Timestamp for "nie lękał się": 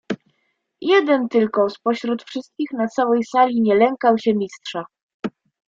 3.61-4.33